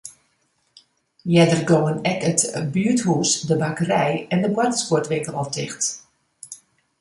Earder 1.41 1.61
gongen 1.71 1.99
ek 2.11 2.19
it 2.29 2.41
buerthûs, 2.73 3.31
de 3.47 3.55
bakkerij 3.61 4.13
en 4.33 4.39
de 4.43 4.49
boartersguodwinkel 4.55 5.33
al 5.41 5.49
ticht. 5.55 5.81